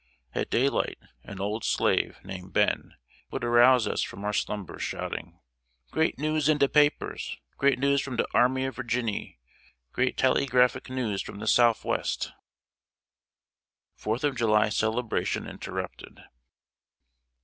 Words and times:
At 0.33 0.49
daylight 0.49 0.97
an 1.23 1.39
old 1.39 1.63
slave, 1.63 2.17
named 2.23 2.53
Ben, 2.53 2.95
would 3.29 3.43
arouse 3.43 3.87
us 3.87 4.01
from 4.01 4.25
our 4.25 4.33
slumbers, 4.33 4.81
shouting: 4.81 5.39
"Great 5.91 6.17
news 6.17 6.49
in 6.49 6.57
de 6.57 6.67
papers! 6.67 7.37
Great 7.59 7.77
news 7.77 8.01
from 8.01 8.15
de 8.15 8.25
Army 8.33 8.65
of 8.65 8.75
Virginny! 8.77 9.37
Great 9.91 10.17
tallygraphic 10.17 10.89
news 10.89 11.21
from 11.21 11.37
the 11.37 11.45
Soufwest!" 11.45 12.21
[Sidenote: 12.29 12.33
FOURTH 13.93 14.23
OF 14.23 14.35
JULY 14.37 14.69
CELEBRATION 14.71 15.45
INTERRUPTED. 15.47 16.21